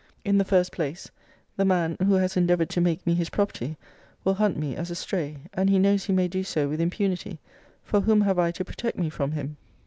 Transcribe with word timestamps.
In 0.25 0.39
the 0.39 0.43
first 0.43 0.71
place, 0.71 1.11
the 1.57 1.63
man, 1.63 1.95
who 1.99 2.15
has 2.15 2.35
endeavoured 2.35 2.71
to 2.71 2.81
make 2.81 3.05
me, 3.05 3.13
his 3.13 3.29
property, 3.29 3.77
will 4.23 4.33
hunt 4.33 4.57
me 4.57 4.75
as 4.75 4.89
a 4.89 4.95
stray: 4.95 5.37
and 5.53 5.69
he 5.69 5.77
knows 5.77 6.05
he 6.05 6.11
may 6.11 6.27
do 6.27 6.43
so 6.43 6.67
with 6.67 6.81
impunity; 6.81 7.39
for 7.83 8.01
whom 8.01 8.21
have 8.21 8.39
I 8.39 8.49
to 8.53 8.65
protect 8.65 8.97
me 8.97 9.11
from 9.11 9.33
him? 9.33 9.57